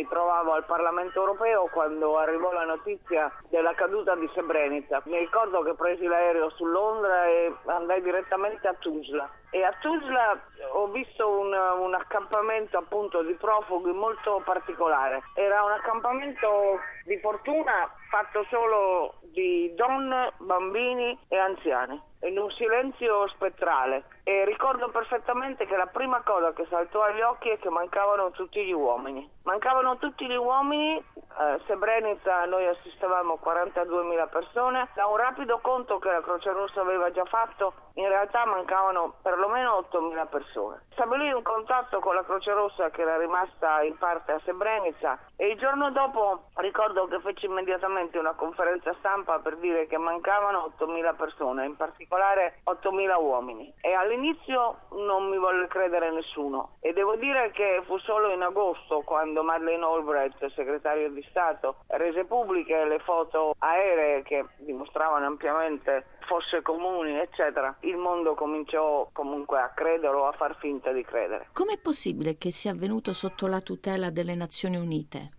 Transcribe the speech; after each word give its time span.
mi 0.00 0.08
trovavo 0.08 0.52
al 0.52 0.64
Parlamento 0.64 1.20
europeo 1.20 1.68
quando 1.70 2.16
arrivò 2.16 2.50
la 2.52 2.64
notizia 2.64 3.30
della 3.50 3.74
caduta 3.74 4.14
di 4.14 4.26
Srebrenica. 4.32 5.02
Mi 5.04 5.18
ricordo 5.18 5.60
che 5.60 5.74
presi 5.74 6.06
l'aereo 6.06 6.48
su 6.50 6.64
Londra 6.64 7.26
e 7.26 7.54
andai 7.66 8.00
direttamente 8.00 8.66
a 8.66 8.74
Tuzla. 8.78 9.28
E 9.50 9.64
a 9.64 9.72
Tuzla 9.80 10.40
ho 10.72 10.86
visto 10.88 11.28
un, 11.28 11.52
un 11.52 11.94
accampamento 11.94 12.78
appunto 12.78 13.22
di 13.22 13.34
profughi 13.34 13.92
molto 13.92 14.40
particolare. 14.44 15.22
Era 15.34 15.64
un 15.64 15.72
accampamento 15.72 16.78
di 17.04 17.18
fortuna 17.18 17.90
fatto 18.08 18.44
solo 18.48 19.14
di 19.32 19.72
donne, 19.74 20.32
bambini 20.38 21.18
e 21.28 21.38
anziani 21.38 22.00
in 22.22 22.38
un 22.38 22.50
silenzio 22.50 23.26
spettrale 23.28 24.04
e 24.24 24.44
ricordo 24.44 24.90
perfettamente 24.90 25.66
che 25.66 25.76
la 25.76 25.86
prima 25.86 26.20
cosa 26.22 26.52
che 26.52 26.66
saltò 26.68 27.02
agli 27.02 27.20
occhi 27.20 27.48
è 27.48 27.58
che 27.58 27.70
mancavano 27.70 28.30
tutti 28.32 28.62
gli 28.62 28.72
uomini. 28.72 29.28
Mancavano 29.44 29.96
tutti 29.96 30.26
gli 30.26 30.36
uomini, 30.36 30.96
eh, 30.98 31.60
Srebrenica 31.64 32.44
noi 32.44 32.66
assistevamo 32.66 33.38
42.000 33.42 34.28
persone, 34.28 34.88
da 34.94 35.06
un 35.06 35.16
rapido 35.16 35.58
conto 35.60 35.98
che 35.98 36.10
la 36.10 36.20
Croce 36.20 36.52
Rossa 36.52 36.82
aveva 36.82 37.10
già 37.10 37.24
fatto 37.24 37.72
in 37.94 38.08
realtà 38.08 38.44
mancavano 38.46 39.14
perlomeno 39.22 39.86
8.000 39.90 40.28
persone. 40.28 40.82
Stabilì 40.92 41.32
un 41.32 41.42
contatto 41.42 42.00
con 42.00 42.14
la 42.14 42.24
Croce 42.24 42.52
Rossa 42.52 42.90
che 42.90 43.02
era 43.02 43.16
rimasta 43.16 43.82
in 43.82 43.96
parte 43.96 44.32
a 44.32 44.40
Srebrenica 44.40 45.18
e 45.36 45.48
il 45.48 45.58
giorno 45.58 45.90
dopo 45.90 46.44
ricordo 46.56 47.06
che 47.06 47.20
feci 47.20 47.46
immediatamente 47.46 48.18
una 48.18 48.34
conferenza 48.34 48.94
stampa 48.98 49.38
per 49.38 49.56
dire 49.56 49.86
che 49.86 49.96
mancavano 49.96 50.72
8.000 50.78 51.16
persone, 51.16 51.64
in 51.64 51.76
particolare 51.76 52.60
8.000 52.64 53.20
uomini. 53.20 53.72
E 53.80 53.92
all'inizio 53.94 54.80
non 54.92 55.28
mi 55.28 55.38
volle 55.38 55.66
credere 55.68 56.10
nessuno 56.10 56.76
e 56.80 56.92
devo 56.92 57.16
dire 57.16 57.50
che 57.52 57.82
fu 57.86 57.98
solo 57.98 58.30
in 58.30 58.42
agosto 58.42 59.00
quando 59.00 59.42
Madeleine 59.42 59.84
Albright, 59.84 60.44
segretario 60.54 61.10
di 61.10 61.22
Stato, 61.30 61.76
rese 61.88 62.24
pubbliche 62.24 62.84
le 62.84 62.98
foto 63.00 63.54
aeree 63.58 64.22
che 64.22 64.44
dimostravano 64.58 65.26
ampiamente 65.26 66.18
fosse 66.26 66.62
comuni, 66.62 67.18
eccetera, 67.18 67.74
il 67.82 67.96
mondo 67.96 68.34
cominciò 68.34 69.08
comunque 69.12 69.58
a 69.58 69.70
credere 69.74 70.14
o 70.14 70.26
a 70.26 70.32
far 70.32 70.56
finta 70.58 70.92
di 70.92 71.02
credere. 71.04 71.48
Com'è 71.52 71.78
possibile 71.78 72.36
che 72.36 72.50
sia 72.50 72.72
avvenuto 72.72 73.12
sotto 73.12 73.46
la 73.46 73.60
tutela 73.60 74.10
delle 74.10 74.34
Nazioni 74.34 74.76
Unite? 74.76 75.32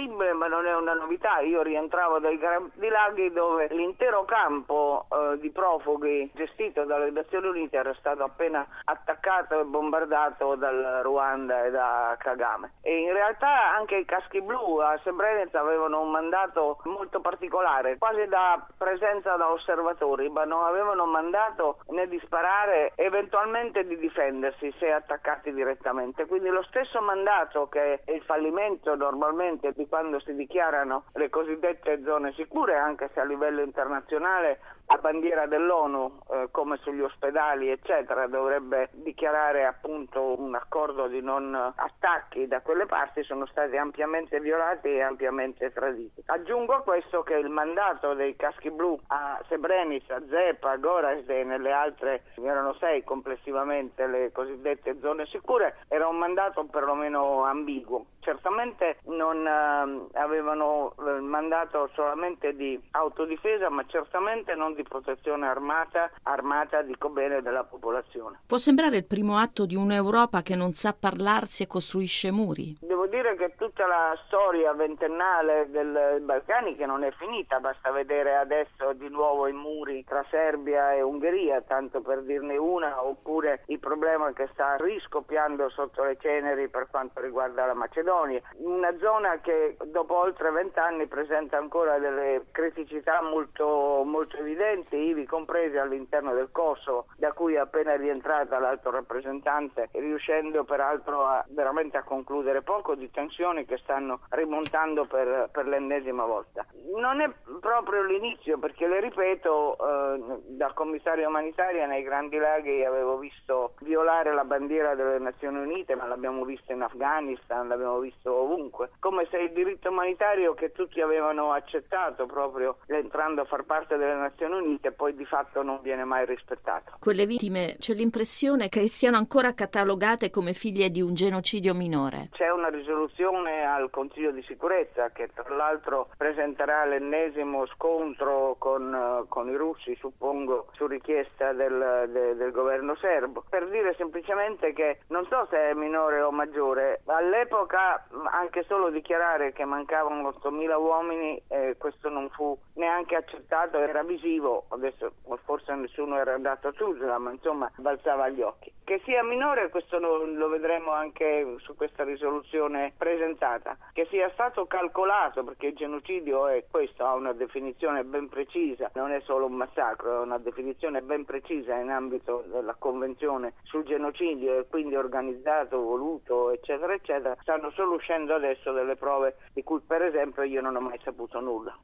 Terribile, 0.00 0.32
ma 0.32 0.46
non 0.46 0.64
è 0.64 0.74
una 0.74 0.94
novità. 0.94 1.40
Io 1.40 1.60
rientravo 1.60 2.20
dai 2.20 2.38
Grandi 2.38 2.88
Laghi 2.88 3.30
dove 3.32 3.68
l'intero 3.70 4.24
campo 4.24 5.04
eh, 5.10 5.38
di 5.38 5.50
profughi 5.50 6.30
gestito 6.34 6.84
dalle 6.84 7.10
Nazioni 7.10 7.48
Unite 7.48 7.76
era 7.76 7.92
stato 7.94 8.22
appena 8.22 8.66
attaccato 8.84 9.60
e 9.60 9.64
bombardato 9.64 10.54
dal 10.54 11.00
Ruanda 11.02 11.64
e 11.64 11.70
da 11.70 12.16
Kagame. 12.18 12.72
E 12.80 13.00
in 13.00 13.12
realtà 13.12 13.74
anche 13.74 13.96
i 13.96 14.06
caschi 14.06 14.40
blu 14.40 14.78
a 14.78 14.98
Srebrenica 15.02 15.60
avevano 15.60 16.00
un 16.00 16.10
mandato 16.10 16.78
molto 16.84 17.20
particolare, 17.20 17.98
quasi 17.98 18.24
da 18.26 18.66
presenza 18.78 19.36
da 19.36 19.52
osservatori 19.52 20.30
Taliban 20.30 20.48
non 20.48 20.64
avevano 20.64 21.06
mandato 21.06 21.78
né 21.88 22.06
di 22.06 22.20
sparare, 22.24 22.92
eventualmente 22.96 23.86
di 23.86 23.96
difendersi 23.98 24.72
se 24.78 24.92
attaccati 24.92 25.52
direttamente. 25.52 26.26
Quindi 26.26 26.48
lo 26.48 26.62
stesso 26.64 27.00
mandato 27.00 27.68
che 27.68 28.02
è 28.04 28.12
il 28.12 28.22
fallimento 28.22 28.94
normalmente 28.94 29.72
di 29.72 29.86
quando 29.90 30.20
si 30.20 30.34
dichiarano 30.34 31.04
le 31.14 31.28
cosiddette 31.28 32.00
zone 32.04 32.32
sicure, 32.32 32.78
anche 32.78 33.10
se 33.12 33.20
a 33.20 33.24
livello 33.24 33.60
internazionale 33.60 34.60
la 34.90 34.98
bandiera 34.98 35.46
dell'ONU, 35.46 36.18
eh, 36.30 36.48
come 36.50 36.76
sugli 36.78 37.00
ospedali, 37.00 37.70
eccetera, 37.70 38.26
dovrebbe 38.26 38.88
dichiarare 38.92 39.64
appunto 39.64 40.40
un 40.40 40.54
accordo 40.56 41.06
di 41.06 41.22
non 41.22 41.54
attacchi 41.54 42.48
da 42.48 42.60
quelle 42.60 42.86
parti, 42.86 43.22
sono 43.22 43.46
stati 43.46 43.76
ampiamente 43.76 44.40
violati 44.40 44.88
e 44.88 45.02
ampiamente 45.02 45.70
traditi. 45.72 46.22
Aggiungo 46.26 46.74
a 46.74 46.82
questo 46.82 47.22
che 47.22 47.34
il 47.34 47.50
mandato 47.50 48.14
dei 48.14 48.34
caschi 48.34 48.70
blu 48.70 48.98
a 49.08 49.40
Srebrenica, 49.46 50.20
Zepa, 50.28 50.76
Gorazde 50.76 51.40
e 51.40 51.44
nelle 51.44 51.70
altre, 51.70 52.24
erano 52.42 52.74
sei 52.74 53.04
complessivamente 53.04 54.06
le 54.08 54.32
cosiddette 54.32 54.98
zone 54.98 55.24
sicure, 55.26 55.76
era 55.86 56.08
un 56.08 56.18
mandato 56.18 56.64
perlomeno 56.64 57.44
ambiguo. 57.44 58.06
Certamente 58.20 58.98
non 59.04 59.46
eh, 59.46 60.18
avevano 60.18 60.94
il 60.98 61.22
mandato 61.22 61.88
solamente 61.94 62.54
di 62.56 62.80
autodifesa, 62.90 63.70
ma 63.70 63.84
certamente 63.86 64.54
non 64.54 64.74
di 64.74 64.79
protezione 64.82 65.46
armata, 65.46 66.10
armata 66.24 66.82
dico 66.82 67.08
bene, 67.08 67.42
della 67.42 67.64
popolazione. 67.64 68.40
Può 68.46 68.58
sembrare 68.58 68.96
il 68.96 69.04
primo 69.04 69.36
atto 69.36 69.66
di 69.66 69.76
un'Europa 69.76 70.42
che 70.42 70.56
non 70.56 70.72
sa 70.72 70.92
parlarsi 70.92 71.62
e 71.62 71.66
costruisce 71.66 72.30
muri? 72.30 72.76
Devo 72.80 73.06
dire 73.06 73.36
che 73.36 73.54
tutta 73.56 73.86
la 73.86 74.18
storia 74.26 74.72
ventennale 74.72 75.68
dei 75.70 76.20
Balcani 76.20 76.76
che 76.76 76.86
non 76.86 77.04
è 77.04 77.10
finita, 77.12 77.60
basta 77.60 77.90
vedere 77.90 78.36
adesso 78.36 78.92
di 78.94 79.08
nuovo 79.08 79.46
i 79.46 79.52
muri 79.52 80.04
tra 80.04 80.24
Serbia 80.30 80.94
e 80.94 81.02
Ungheria, 81.02 81.60
tanto 81.62 82.00
per 82.00 82.22
dirne 82.22 82.56
una, 82.56 83.04
oppure 83.04 83.62
il 83.66 83.78
problema 83.78 84.32
che 84.32 84.48
sta 84.52 84.76
riscoppiando 84.76 85.68
sotto 85.70 86.04
le 86.04 86.16
ceneri 86.20 86.68
per 86.68 86.88
quanto 86.90 87.20
riguarda 87.20 87.66
la 87.66 87.74
Macedonia 87.74 87.88
Macedonia, 87.90 88.40
una 88.58 88.96
zona 88.98 89.40
che 89.40 89.76
dopo 89.86 90.16
oltre 90.16 90.50
vent'anni 90.50 91.06
presenta 91.06 91.56
ancora 91.56 91.98
delle 91.98 92.46
criticità 92.50 93.20
molto, 93.22 94.02
molto 94.04 94.36
evidenti, 94.36 94.68
ivi 94.96 95.26
comprese 95.26 95.78
all'interno 95.78 96.32
del 96.34 96.50
Kosovo, 96.52 97.06
da 97.16 97.32
cui 97.32 97.54
è 97.54 97.58
appena 97.58 97.96
rientrata 97.96 98.58
l'alto 98.58 98.90
rappresentante, 98.90 99.88
riuscendo 99.92 100.64
peraltro 100.64 101.24
a, 101.24 101.44
veramente 101.48 101.96
a 101.96 102.02
concludere 102.02 102.62
poco 102.62 102.94
di 102.94 103.10
tensioni 103.10 103.64
che 103.64 103.78
stanno 103.78 104.20
rimontando 104.30 105.04
per, 105.04 105.48
per 105.52 105.66
l'ennesima 105.66 106.24
volta. 106.24 106.64
Non 106.96 107.20
è 107.20 107.30
proprio 107.60 108.02
l'inizio, 108.02 108.58
perché 108.58 108.86
le 108.86 109.00
ripeto, 109.00 109.76
eh, 109.76 110.40
da 110.56 110.72
commissario 110.72 111.28
umanitaria 111.28 111.86
nei 111.86 112.02
Grandi 112.02 112.38
Laghi 112.38 112.84
avevo 112.84 113.18
visto 113.18 113.74
violare 113.80 114.32
la 114.32 114.44
bandiera 114.44 114.94
delle 114.94 115.18
Nazioni 115.18 115.58
Unite, 115.58 115.94
ma 115.94 116.06
l'abbiamo 116.06 116.44
visto 116.44 116.72
in 116.72 116.82
Afghanistan, 116.82 117.68
l'abbiamo 117.68 117.98
visto 117.98 118.32
ovunque, 118.32 118.90
come 119.00 119.26
se 119.30 119.38
il 119.38 119.52
diritto 119.52 119.90
umanitario 119.90 120.54
che 120.54 120.72
tutti 120.72 121.00
avevano 121.00 121.52
accettato 121.52 122.26
proprio 122.26 122.78
entrando 122.86 123.42
a 123.42 123.44
far 123.44 123.64
parte 123.64 123.96
delle 123.96 124.14
Nazioni 124.14 124.54
Unite 124.54 124.59
poi 124.92 125.14
di 125.14 125.24
fatto 125.24 125.62
non 125.62 125.80
viene 125.82 126.04
mai 126.04 126.26
rispettato. 126.26 126.96
Quelle 126.98 127.26
vittime 127.26 127.76
c'è 127.78 127.94
l'impressione 127.94 128.68
che 128.68 128.86
siano 128.88 129.16
ancora 129.16 129.54
catalogate 129.54 130.30
come 130.30 130.52
figlie 130.52 130.90
di 130.90 131.00
un 131.00 131.14
genocidio 131.14 131.74
minore. 131.74 132.28
C'è 132.32 132.50
una 132.50 132.68
risoluzione 132.68 133.64
al 133.64 133.90
Consiglio 133.90 134.30
di 134.30 134.42
sicurezza 134.42 135.10
che 135.10 135.30
tra 135.32 135.54
l'altro 135.54 136.10
presenterà 136.16 136.84
l'ennesimo 136.84 137.66
scontro 137.66 138.56
con, 138.58 139.24
con 139.28 139.48
i 139.48 139.56
russi, 139.56 139.96
suppongo, 139.96 140.68
su 140.72 140.86
richiesta 140.86 141.52
del, 141.52 142.08
de, 142.12 142.36
del 142.36 142.50
governo 142.50 142.94
serbo, 142.96 143.44
per 143.48 143.68
dire 143.68 143.94
semplicemente 143.96 144.72
che 144.72 145.00
non 145.08 145.26
so 145.26 145.46
se 145.50 145.70
è 145.70 145.74
minore 145.74 146.20
o 146.20 146.30
maggiore, 146.30 147.00
all'epoca 147.06 148.06
anche 148.30 148.64
solo 148.64 148.90
dichiarare 148.90 149.52
che 149.52 149.64
mancavano 149.64 150.28
8.000 150.28 150.78
uomini, 150.78 151.42
eh, 151.48 151.76
questo 151.78 152.08
non 152.08 152.28
fu 152.30 152.56
neanche 152.74 153.16
accettato, 153.16 153.78
era 153.78 154.02
visivo, 154.02 154.49
adesso 154.68 155.12
forse 155.44 155.74
nessuno 155.74 156.18
era 156.18 156.34
andato 156.34 156.68
a 156.68 156.72
Tuzla, 156.72 157.18
ma 157.18 157.30
insomma 157.30 157.70
balzava 157.76 158.24
agli 158.24 158.42
occhi. 158.42 158.72
Che 158.84 159.00
sia 159.04 159.22
minore, 159.22 159.68
questo 159.70 159.98
lo, 159.98 160.24
lo 160.24 160.48
vedremo 160.48 160.92
anche 160.92 161.56
su 161.58 161.76
questa 161.76 162.02
risoluzione 162.04 162.92
presentata, 162.96 163.76
che 163.92 164.06
sia 164.10 164.30
stato 164.30 164.66
calcolato, 164.66 165.44
perché 165.44 165.68
il 165.68 165.76
genocidio 165.76 166.48
è 166.48 166.64
questo, 166.68 167.04
ha 167.04 167.14
una 167.14 167.32
definizione 167.32 168.04
ben 168.04 168.28
precisa, 168.28 168.90
non 168.94 169.12
è 169.12 169.20
solo 169.20 169.46
un 169.46 169.54
massacro, 169.54 170.20
è 170.20 170.24
una 170.24 170.38
definizione 170.38 171.02
ben 171.02 171.24
precisa 171.24 171.76
in 171.76 171.90
ambito 171.90 172.44
della 172.46 172.74
Convenzione 172.78 173.54
sul 173.62 173.84
genocidio 173.84 174.58
e 174.58 174.66
quindi 174.68 174.96
organizzato, 174.96 175.80
voluto, 175.80 176.50
eccetera, 176.50 176.92
eccetera, 176.94 177.36
stanno 177.40 177.70
solo 177.70 177.94
uscendo 177.94 178.34
adesso 178.34 178.72
delle 178.72 178.96
prove 178.96 179.36
di 179.52 179.62
cui 179.62 179.80
per 179.86 180.02
esempio 180.02 180.42
io 180.42 180.60
non 180.60 180.76
ho 180.76 180.80
mai 180.80 180.98
saputo 181.02 181.40
nulla. 181.40 181.76